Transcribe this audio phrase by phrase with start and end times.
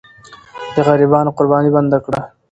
[0.75, 2.21] د غریبانو قرباني بنده کړه.